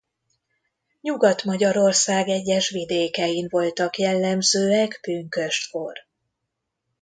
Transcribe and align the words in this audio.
Nyugat-Magyarország 1.01 2.27
egyes 2.27 2.69
vidékein 2.69 3.47
voltak 3.49 3.97
jellemzőek 3.97 4.97
pünkösdkor. 5.01 5.97